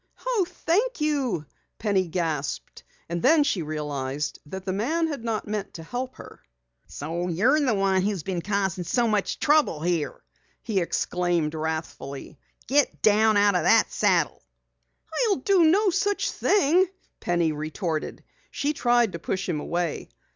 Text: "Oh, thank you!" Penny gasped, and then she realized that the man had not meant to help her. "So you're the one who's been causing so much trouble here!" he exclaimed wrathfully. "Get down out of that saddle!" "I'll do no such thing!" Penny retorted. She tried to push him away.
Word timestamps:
"Oh, 0.25 0.47
thank 0.49 0.99
you!" 0.99 1.45
Penny 1.77 2.07
gasped, 2.07 2.83
and 3.07 3.21
then 3.21 3.43
she 3.43 3.61
realized 3.61 4.39
that 4.47 4.65
the 4.65 4.73
man 4.73 5.05
had 5.05 5.23
not 5.23 5.47
meant 5.47 5.75
to 5.75 5.83
help 5.83 6.15
her. 6.15 6.39
"So 6.87 7.27
you're 7.27 7.59
the 7.59 7.75
one 7.75 8.01
who's 8.01 8.23
been 8.23 8.41
causing 8.41 8.83
so 8.83 9.07
much 9.07 9.37
trouble 9.37 9.79
here!" 9.81 10.19
he 10.63 10.79
exclaimed 10.79 11.53
wrathfully. 11.53 12.39
"Get 12.65 13.03
down 13.03 13.37
out 13.37 13.53
of 13.53 13.61
that 13.61 13.91
saddle!" 13.91 14.41
"I'll 15.29 15.35
do 15.35 15.65
no 15.65 15.91
such 15.91 16.31
thing!" 16.31 16.87
Penny 17.19 17.51
retorted. 17.51 18.23
She 18.49 18.73
tried 18.73 19.11
to 19.11 19.19
push 19.19 19.47
him 19.47 19.59
away. 19.59 20.09